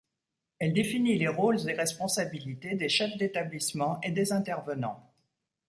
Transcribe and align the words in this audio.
Elle 0.57 0.73
définit 0.73 1.19
les 1.19 1.27
rôles 1.27 1.69
et 1.69 1.73
responsabilités 1.73 2.73
des 2.73 2.89
chefs 2.89 3.17
d'établissement 3.17 4.01
et 4.01 4.09
des 4.09 4.33
intervenants. 4.33 5.07